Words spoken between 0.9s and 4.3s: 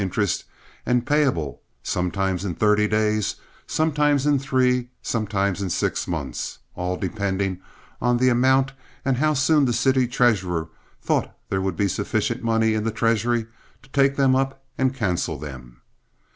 payable sometimes in thirty days, sometimes